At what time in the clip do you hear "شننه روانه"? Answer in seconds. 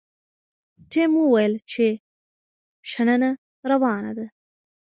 2.91-4.11